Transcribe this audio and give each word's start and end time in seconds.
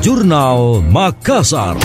Jurnal 0.00 0.80
Makassar. 0.80 1.76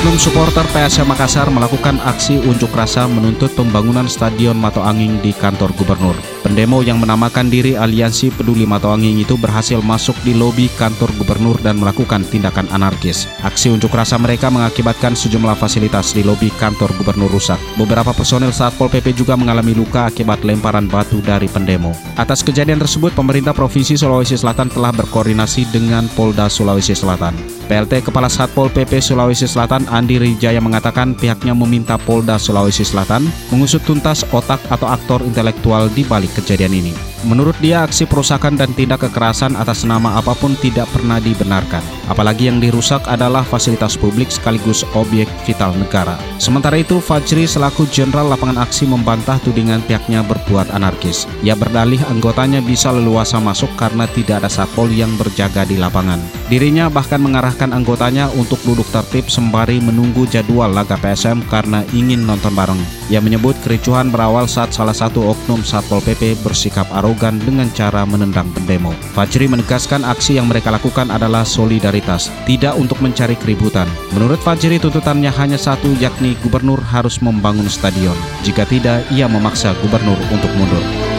Oknum 0.00 0.16
supporter 0.16 0.64
PSM 0.72 1.12
Makassar 1.12 1.52
melakukan 1.52 2.00
aksi 2.00 2.40
unjuk 2.48 2.72
rasa 2.72 3.04
menuntut 3.04 3.52
pembangunan 3.52 4.08
Stadion 4.08 4.56
Mato 4.56 4.80
Anging 4.80 5.20
di 5.20 5.28
kantor 5.36 5.76
gubernur. 5.76 6.16
Pendemo 6.40 6.80
yang 6.80 7.04
menamakan 7.04 7.52
diri 7.52 7.76
Aliansi 7.76 8.32
Peduli 8.32 8.64
Mato 8.64 8.88
Anging 8.88 9.20
itu 9.20 9.36
berhasil 9.36 9.76
masuk 9.84 10.16
di 10.24 10.32
lobi 10.32 10.72
kantor 10.80 11.12
gubernur 11.20 11.60
dan 11.60 11.76
melakukan 11.76 12.24
tindakan 12.24 12.64
anarkis. 12.72 13.28
Aksi 13.44 13.68
unjuk 13.68 13.92
rasa 13.92 14.16
mereka 14.16 14.48
mengakibatkan 14.48 15.12
sejumlah 15.12 15.60
fasilitas 15.60 16.16
di 16.16 16.24
lobi 16.24 16.48
kantor 16.48 16.96
gubernur 16.96 17.28
rusak. 17.28 17.60
Beberapa 17.76 18.16
personel 18.16 18.56
Satpol 18.56 18.88
PP 18.88 19.12
juga 19.12 19.36
mengalami 19.36 19.76
luka 19.76 20.08
akibat 20.08 20.40
lemparan 20.48 20.88
batu 20.88 21.20
dari 21.20 21.44
pendemo. 21.44 21.92
Atas 22.16 22.40
kejadian 22.40 22.80
tersebut, 22.80 23.12
pemerintah 23.12 23.52
Provinsi 23.52 24.00
Sulawesi 24.00 24.40
Selatan 24.40 24.72
telah 24.72 24.96
berkoordinasi 24.96 25.68
dengan 25.68 26.08
Polda 26.16 26.48
Sulawesi 26.48 26.96
Selatan. 26.96 27.59
PLT 27.70 28.02
Kepala 28.10 28.26
Satpol 28.26 28.66
PP 28.74 28.98
Sulawesi 28.98 29.46
Selatan 29.46 29.86
Andi 29.86 30.18
Rijaya 30.18 30.58
mengatakan 30.58 31.14
pihaknya 31.14 31.54
meminta 31.54 31.94
Polda 31.94 32.34
Sulawesi 32.34 32.82
Selatan 32.82 33.30
mengusut 33.54 33.86
tuntas 33.86 34.26
otak 34.34 34.58
atau 34.66 34.90
aktor 34.90 35.22
intelektual 35.22 35.86
di 35.94 36.02
balik 36.02 36.34
kejadian 36.34 36.74
ini. 36.74 37.09
Menurut 37.28 37.52
dia, 37.60 37.84
aksi 37.84 38.08
perusakan 38.08 38.56
dan 38.56 38.72
tindak 38.72 39.04
kekerasan 39.04 39.52
atas 39.52 39.84
nama 39.84 40.16
apa 40.16 40.32
pun 40.32 40.56
tidak 40.56 40.88
pernah 40.88 41.20
dibenarkan. 41.20 41.84
Apalagi 42.08 42.48
yang 42.48 42.64
dirusak 42.64 43.04
adalah 43.04 43.44
fasilitas 43.44 43.92
publik 44.00 44.32
sekaligus 44.32 44.88
objek 44.96 45.28
vital 45.44 45.76
negara. 45.76 46.16
Sementara 46.40 46.80
itu, 46.80 46.96
Fajri 46.96 47.44
selaku 47.44 47.84
Jenderal 47.92 48.32
Lapangan 48.32 48.64
Aksi 48.64 48.88
membantah 48.88 49.36
tudingan 49.44 49.84
pihaknya 49.84 50.24
berbuat 50.24 50.72
anarkis. 50.72 51.28
Ia 51.44 51.52
berdalih 51.52 52.00
anggotanya 52.08 52.64
bisa 52.64 52.88
leluasa 52.88 53.36
masuk 53.36 53.68
karena 53.76 54.08
tidak 54.08 54.40
ada 54.40 54.48
satpol 54.48 54.88
yang 54.88 55.12
berjaga 55.20 55.68
di 55.68 55.76
lapangan. 55.76 56.18
Dirinya 56.48 56.88
bahkan 56.88 57.20
mengarahkan 57.20 57.76
anggotanya 57.76 58.32
untuk 58.32 58.58
duduk 58.64 58.88
tertib 58.88 59.28
sembari 59.28 59.78
menunggu 59.78 60.24
jadwal 60.24 60.72
laga 60.72 60.96
PSM 60.96 61.44
karena 61.52 61.84
ingin 61.92 62.24
nonton 62.24 62.56
bareng. 62.56 62.80
Ia 63.12 63.20
menyebut 63.20 63.58
kericuhan 63.62 64.08
berawal 64.08 64.46
saat 64.46 64.72
salah 64.74 64.94
satu 64.94 65.30
oknum 65.30 65.62
Satpol 65.66 66.02
PP 66.02 66.42
bersikap 66.42 66.86
arogan 66.90 67.09
dengan 67.18 67.66
cara 67.72 68.06
menendang 68.06 68.46
pendemo. 68.54 68.94
Fajri 69.16 69.50
menegaskan 69.50 70.06
aksi 70.06 70.38
yang 70.38 70.46
mereka 70.46 70.70
lakukan 70.70 71.10
adalah 71.10 71.42
solidaritas, 71.42 72.30
tidak 72.46 72.76
untuk 72.78 73.00
mencari 73.02 73.34
keributan. 73.34 73.88
Menurut 74.14 74.38
Fajri 74.44 74.78
tuntutannya 74.78 75.32
hanya 75.34 75.58
satu 75.58 75.90
yakni 75.98 76.38
gubernur 76.44 76.78
harus 76.78 77.18
membangun 77.18 77.66
stadion. 77.66 78.16
Jika 78.46 78.68
tidak, 78.68 79.02
ia 79.10 79.26
memaksa 79.26 79.74
gubernur 79.82 80.18
untuk 80.30 80.52
mundur. 80.54 81.09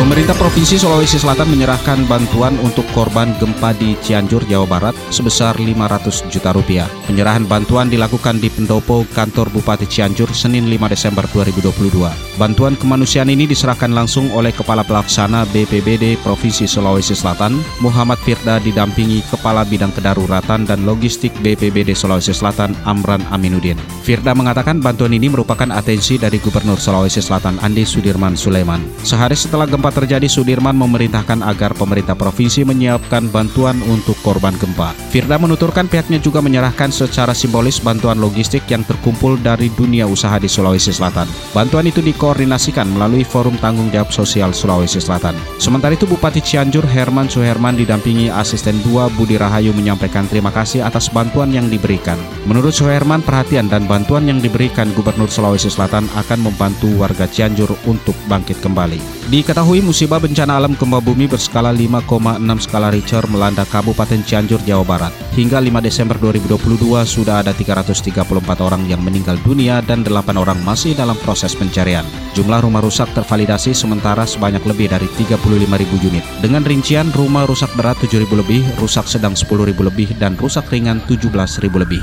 Pemerintah 0.00 0.32
Provinsi 0.32 0.80
Sulawesi 0.80 1.20
Selatan 1.20 1.52
menyerahkan 1.52 2.08
bantuan 2.08 2.56
untuk 2.64 2.88
korban 2.96 3.36
gempa 3.36 3.76
di 3.76 4.00
Cianjur, 4.00 4.48
Jawa 4.48 4.64
Barat 4.64 4.96
sebesar 5.12 5.60
500 5.60 6.24
juta 6.32 6.56
rupiah. 6.56 6.88
Penyerahan 7.04 7.44
bantuan 7.44 7.92
dilakukan 7.92 8.40
di 8.40 8.48
pendopo 8.48 9.04
kantor 9.12 9.52
Bupati 9.52 9.84
Cianjur 9.84 10.32
Senin 10.32 10.72
5 10.72 10.88
Desember 10.88 11.28
2022. 11.28 12.00
Bantuan 12.40 12.80
kemanusiaan 12.80 13.28
ini 13.28 13.44
diserahkan 13.44 13.92
langsung 13.92 14.32
oleh 14.32 14.56
Kepala 14.56 14.88
Pelaksana 14.88 15.44
BPBD 15.52 16.16
Provinsi 16.24 16.64
Sulawesi 16.64 17.12
Selatan, 17.12 17.60
Muhammad 17.84 18.16
Firda 18.24 18.56
didampingi 18.56 19.20
Kepala 19.28 19.68
Bidang 19.68 19.92
Kedaruratan 19.92 20.64
dan 20.64 20.88
Logistik 20.88 21.36
BPBD 21.44 21.92
Sulawesi 21.92 22.32
Selatan, 22.32 22.72
Amran 22.88 23.20
Aminuddin. 23.28 23.76
Firda 24.00 24.32
mengatakan 24.32 24.80
bantuan 24.80 25.12
ini 25.12 25.28
merupakan 25.28 25.68
atensi 25.68 26.16
dari 26.16 26.40
Gubernur 26.40 26.80
Sulawesi 26.80 27.20
Selatan 27.20 27.60
Andi 27.60 27.84
Sudirman 27.84 28.32
Sulaiman. 28.32 28.80
Sehari 29.04 29.36
setelah 29.36 29.68
gempa 29.90 30.06
terjadi, 30.06 30.30
Sudirman 30.30 30.78
memerintahkan 30.78 31.42
agar 31.42 31.74
pemerintah 31.74 32.14
provinsi 32.14 32.62
menyiapkan 32.62 33.26
bantuan 33.26 33.82
untuk 33.90 34.14
korban 34.22 34.54
gempa. 34.54 34.94
Firda 35.10 35.34
menuturkan 35.34 35.90
pihaknya 35.90 36.22
juga 36.22 36.38
menyerahkan 36.38 36.94
secara 36.94 37.34
simbolis 37.34 37.82
bantuan 37.82 38.22
logistik 38.22 38.62
yang 38.70 38.86
terkumpul 38.86 39.34
dari 39.42 39.66
dunia 39.74 40.06
usaha 40.06 40.38
di 40.38 40.46
Sulawesi 40.46 40.94
Selatan. 40.94 41.26
Bantuan 41.50 41.90
itu 41.90 41.98
dikoordinasikan 41.98 42.86
melalui 42.86 43.26
Forum 43.26 43.58
Tanggung 43.58 43.90
Jawab 43.90 44.14
Sosial 44.14 44.54
Sulawesi 44.54 45.02
Selatan. 45.02 45.34
Sementara 45.58 45.98
itu 45.98 46.06
Bupati 46.06 46.38
Cianjur 46.38 46.86
Herman 46.86 47.26
Suherman 47.26 47.74
didampingi 47.74 48.30
asisten 48.30 48.78
2 48.86 49.18
Budi 49.18 49.34
Rahayu 49.42 49.74
menyampaikan 49.74 50.30
terima 50.30 50.54
kasih 50.54 50.86
atas 50.86 51.10
bantuan 51.10 51.50
yang 51.50 51.66
diberikan. 51.66 52.16
Menurut 52.46 52.70
Suherman, 52.70 53.26
perhatian 53.26 53.66
dan 53.66 53.90
bantuan 53.90 54.30
yang 54.30 54.38
diberikan 54.38 54.86
Gubernur 54.94 55.26
Sulawesi 55.26 55.66
Selatan 55.66 56.06
akan 56.14 56.46
membantu 56.46 56.86
warga 56.94 57.26
Cianjur 57.26 57.74
untuk 57.90 58.14
bangkit 58.30 58.62
kembali. 58.62 59.19
Diketahui 59.30 59.78
musibah 59.78 60.18
bencana 60.18 60.58
alam 60.58 60.74
gempa 60.74 60.98
bumi 60.98 61.30
berskala 61.30 61.70
5,6 61.70 62.66
skala 62.66 62.90
Richter 62.90 63.22
melanda 63.30 63.62
Kabupaten 63.62 64.26
Cianjur, 64.26 64.58
Jawa 64.66 64.82
Barat. 64.82 65.14
Hingga 65.38 65.62
5 65.62 65.78
Desember 65.78 66.18
2022 66.18 66.58
sudah 67.06 67.38
ada 67.38 67.54
334 67.54 68.26
orang 68.58 68.82
yang 68.90 68.98
meninggal 68.98 69.38
dunia 69.46 69.86
dan 69.86 70.02
8 70.02 70.34
orang 70.34 70.58
masih 70.66 70.98
dalam 70.98 71.14
proses 71.22 71.54
pencarian. 71.54 72.02
Jumlah 72.34 72.66
rumah 72.66 72.82
rusak 72.82 73.06
tervalidasi 73.14 73.70
sementara 73.70 74.26
sebanyak 74.26 74.66
lebih 74.66 74.90
dari 74.90 75.06
35.000 75.14 75.78
unit. 76.10 76.26
Dengan 76.42 76.66
rincian 76.66 77.14
rumah 77.14 77.46
rusak 77.46 77.70
berat 77.78 78.02
7.000 78.02 78.34
lebih, 78.34 78.66
rusak 78.82 79.06
sedang 79.06 79.38
10.000 79.38 79.78
lebih, 79.78 80.10
dan 80.18 80.34
rusak 80.42 80.66
ringan 80.74 80.98
17.000 81.06 81.70
lebih. 81.78 82.02